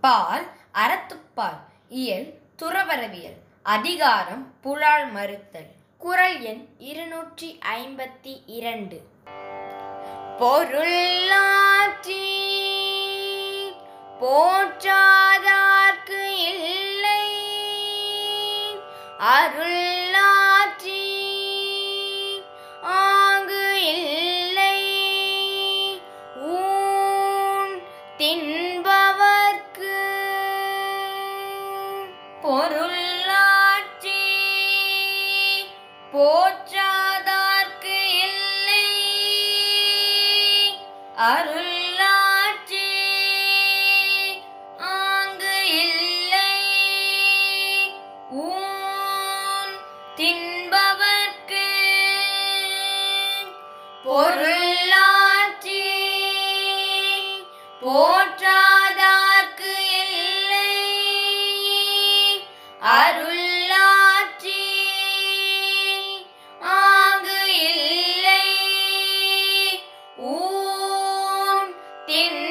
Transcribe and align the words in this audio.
பால் 0.00 0.46
அறத்துப்பால் 0.72 1.58
இயல் 1.88 2.40
துறவரவியல் 2.58 3.36
அதிகாரம் 3.62 4.54
புலால் 4.60 5.10
மறுத்தல். 5.10 5.70
குரல் 5.98 6.40
எண் 6.40 6.68
இருநூற்றி 6.78 7.60
ஐம்பத்தி 7.76 8.42
இரண்டு. 8.46 9.02
பொருளாற்றி 10.40 12.26
போற்றாதார்க்கு 14.20 16.22
இல்லை. 16.52 17.28
அருளாற்றி 19.36 21.06
ஆங்கு 22.82 23.96
இல்லை. 23.96 24.80
ஊன் 26.36 27.82
தின் 28.16 28.67
பொருளாட்சி 32.42 34.20
போற்றாதார்க்கு 36.12 37.96
இல்லை. 38.26 38.86
அருளாட்சி 41.30 42.90
ஆங்கு 44.78 45.56
இல்லை. 45.84 46.54
ஊன் 48.44 49.74
தின்பவர்க்கு 50.16 51.66
பொருளாட்சி 54.04 55.84
போற்றாதார்க்கு 57.82 58.67
அருளாற்றி 62.96 64.64
ஆங்கு 66.74 67.40
இல்லை. 67.68 68.44
ஊன் 70.32 71.72
தின் 72.06 72.42